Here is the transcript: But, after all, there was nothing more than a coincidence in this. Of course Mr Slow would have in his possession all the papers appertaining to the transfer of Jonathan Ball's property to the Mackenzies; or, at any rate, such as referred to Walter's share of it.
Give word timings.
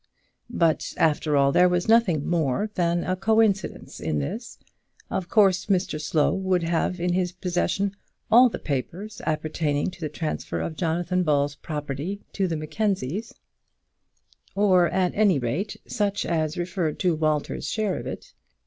But, 0.49 0.95
after 0.97 1.37
all, 1.37 1.51
there 1.51 1.69
was 1.69 1.87
nothing 1.87 2.27
more 2.27 2.71
than 2.73 3.03
a 3.03 3.15
coincidence 3.15 3.99
in 3.99 4.17
this. 4.17 4.57
Of 5.11 5.29
course 5.29 5.67
Mr 5.67 6.01
Slow 6.01 6.33
would 6.33 6.63
have 6.63 6.99
in 6.99 7.13
his 7.13 7.31
possession 7.31 7.95
all 8.31 8.49
the 8.49 8.57
papers 8.57 9.21
appertaining 9.27 9.91
to 9.91 10.01
the 10.01 10.09
transfer 10.09 10.59
of 10.59 10.75
Jonathan 10.75 11.21
Ball's 11.21 11.53
property 11.53 12.19
to 12.33 12.47
the 12.47 12.57
Mackenzies; 12.57 13.35
or, 14.55 14.89
at 14.89 15.13
any 15.13 15.37
rate, 15.37 15.77
such 15.85 16.25
as 16.25 16.57
referred 16.57 16.97
to 17.01 17.13
Walter's 17.13 17.69
share 17.69 17.95
of 17.99 18.07
it. 18.07 18.33